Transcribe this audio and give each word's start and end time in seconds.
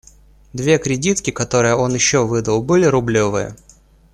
Две 0.51 0.79
кредитки, 0.79 1.29
которые 1.29 1.75
он 1.75 1.93
еще 1.93 2.25
выдал, 2.25 2.63
были 2.63 2.85
рублевые. 2.85 3.55